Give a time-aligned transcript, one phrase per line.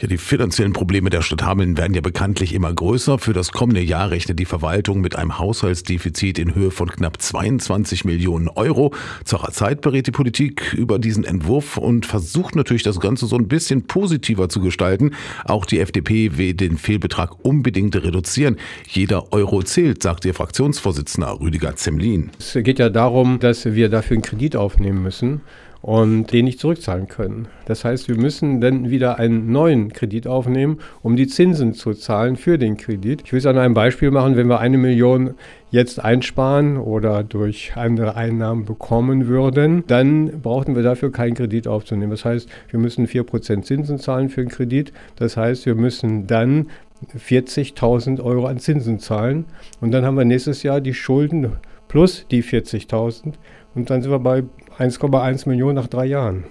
[0.00, 3.18] Ja, die finanziellen Probleme der Stadt Hameln werden ja bekanntlich immer größer.
[3.18, 8.04] Für das kommende Jahr rechnet die Verwaltung mit einem Haushaltsdefizit in Höhe von knapp 22
[8.04, 8.94] Millionen Euro.
[9.24, 13.48] Zur Zeit berät die Politik über diesen Entwurf und versucht natürlich das Ganze so ein
[13.48, 15.16] bisschen positiver zu gestalten.
[15.44, 18.56] Auch die FDP will den Fehlbetrag unbedingt reduzieren.
[18.86, 22.30] Jeder Euro zählt, sagt ihr Fraktionsvorsitzender Rüdiger Zemlin.
[22.38, 25.40] Es geht ja darum, dass wir dafür einen Kredit aufnehmen müssen
[25.80, 27.48] und den nicht zurückzahlen können.
[27.66, 32.36] Das heißt, wir müssen dann wieder einen neuen Kredit aufnehmen, um die Zinsen zu zahlen
[32.36, 33.22] für den Kredit.
[33.24, 35.34] Ich will es an einem Beispiel machen, wenn wir eine Million
[35.70, 42.10] jetzt einsparen oder durch andere Einnahmen bekommen würden, dann brauchten wir dafür keinen Kredit aufzunehmen.
[42.10, 44.92] Das heißt, wir müssen 4% Zinsen zahlen für den Kredit.
[45.16, 46.68] Das heißt, wir müssen dann
[47.16, 49.44] 40.000 Euro an Zinsen zahlen
[49.80, 51.52] und dann haben wir nächstes Jahr die Schulden
[51.88, 53.34] plus die 40.000
[53.74, 54.44] und dann sind wir bei
[54.78, 56.44] 1,1 Millionen nach drei Jahren.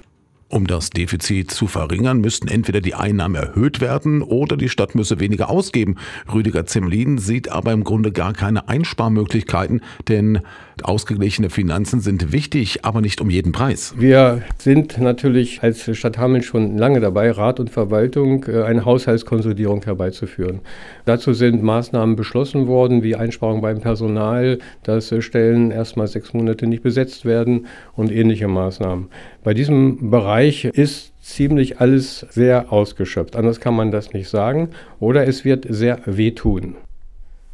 [0.49, 5.19] Um das Defizit zu verringern, müssten entweder die Einnahmen erhöht werden oder die Stadt müsse
[5.19, 5.97] weniger ausgeben.
[6.33, 10.39] Rüdiger Zemlin sieht aber im Grunde gar keine Einsparmöglichkeiten, denn
[10.83, 13.93] ausgeglichene Finanzen sind wichtig, aber nicht um jeden Preis.
[13.97, 19.83] Wir sind natürlich als Stadt Hameln schon lange dabei, Rat und Verwaltung äh, eine Haushaltskonsolidierung
[19.83, 20.61] herbeizuführen.
[21.03, 26.67] Dazu sind Maßnahmen beschlossen worden, wie Einsparungen beim Personal, dass äh, Stellen erstmal sechs Monate
[26.67, 29.07] nicht besetzt werden und ähnliche Maßnahmen.
[29.47, 33.37] Bei diesem Bereich ist ziemlich alles sehr ausgeschöpft.
[33.37, 34.71] Anders kann man das nicht sagen.
[34.99, 36.75] Oder es wird sehr wehtun.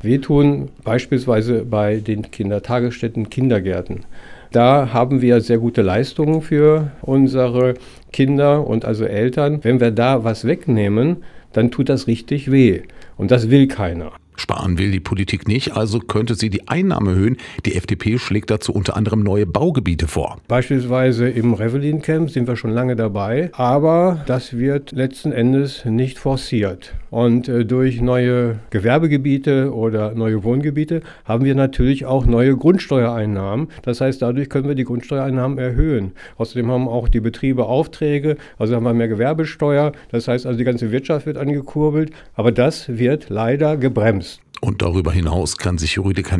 [0.01, 4.05] Wehtun beispielsweise bei den Kindertagesstätten, Kindergärten.
[4.51, 7.75] Da haben wir sehr gute Leistungen für unsere
[8.11, 9.59] Kinder und also Eltern.
[9.61, 11.17] Wenn wir da was wegnehmen,
[11.51, 12.81] dann tut das richtig weh.
[13.17, 14.13] Und das will keiner.
[14.43, 17.37] Sparen will die Politik nicht, also könnte sie die Einnahmen erhöhen.
[17.65, 20.37] Die FDP schlägt dazu unter anderem neue Baugebiete vor.
[20.49, 26.19] Beispielsweise im Revelin Camp sind wir schon lange dabei, aber das wird letzten Endes nicht
[26.19, 26.93] forciert.
[27.09, 33.69] Und äh, durch neue Gewerbegebiete oder neue Wohngebiete haben wir natürlich auch neue Grundsteuereinnahmen.
[33.83, 36.11] Das heißt, dadurch können wir die Grundsteuereinnahmen erhöhen.
[36.37, 39.93] Außerdem haben auch die Betriebe Aufträge, also haben wir mehr Gewerbesteuer.
[40.11, 44.32] Das heißt also, die ganze Wirtschaft wird angekurbelt, aber das wird leider gebremst.
[44.63, 46.37] Und darüber hinaus kann sich Rüdiger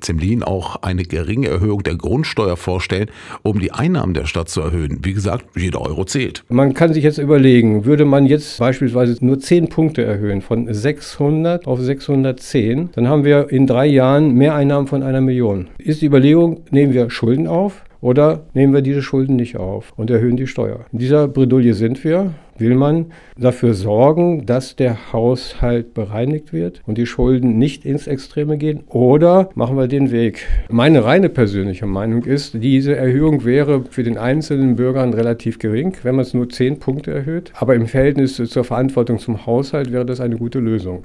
[0.00, 3.10] Zemlin auch eine geringe Erhöhung der Grundsteuer vorstellen,
[3.42, 5.00] um die Einnahmen der Stadt zu erhöhen.
[5.02, 6.44] Wie gesagt, jeder Euro zählt.
[6.48, 11.66] Man kann sich jetzt überlegen, würde man jetzt beispielsweise nur 10 Punkte erhöhen, von 600
[11.66, 15.68] auf 610, dann haben wir in drei Jahren mehr Einnahmen von einer Million.
[15.76, 20.08] Ist die Überlegung, nehmen wir Schulden auf oder nehmen wir diese Schulden nicht auf und
[20.08, 20.86] erhöhen die Steuer?
[20.92, 22.32] In dieser Bredouille sind wir.
[22.56, 28.56] Will man dafür sorgen, dass der Haushalt bereinigt wird und die Schulden nicht ins Extreme
[28.56, 28.80] gehen?
[28.88, 30.46] Oder machen wir den Weg?
[30.70, 36.14] Meine reine persönliche Meinung ist, diese Erhöhung wäre für den einzelnen Bürgern relativ gering, wenn
[36.16, 37.52] man es nur 10 Punkte erhöht.
[37.54, 41.04] Aber im Verhältnis zur Verantwortung zum Haushalt wäre das eine gute Lösung.